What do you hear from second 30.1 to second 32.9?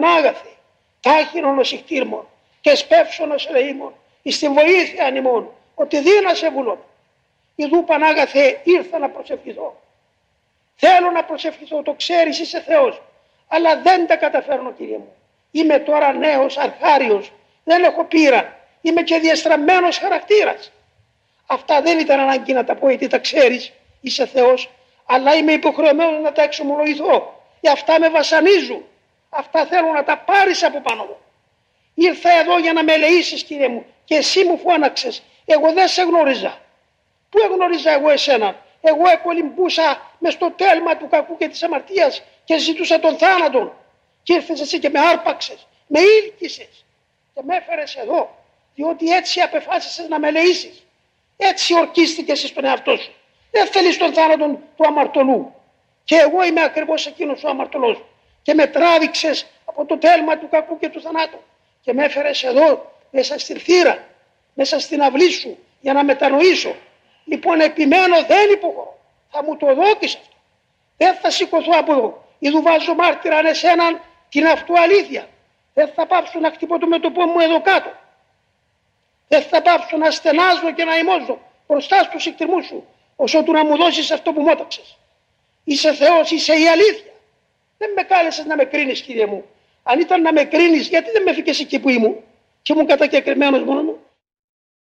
πάρεις από πάνω μου. Ήρθα εδώ για να